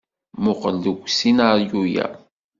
Muqel 0.43 0.75
deg 0.85 0.97
usinaryu-ya. 1.05 2.07